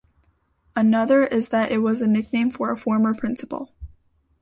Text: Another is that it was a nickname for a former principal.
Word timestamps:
Another 0.75 1.27
is 1.27 1.49
that 1.49 1.71
it 1.71 1.77
was 1.77 2.01
a 2.01 2.07
nickname 2.07 2.49
for 2.49 2.71
a 2.71 2.75
former 2.75 3.13
principal. 3.13 3.71